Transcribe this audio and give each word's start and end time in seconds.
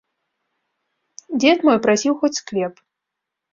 Дзед 1.45 1.57
мой 1.69 1.77
прасіў 1.85 2.13
хоць 2.25 2.35
склеп. 2.41 2.75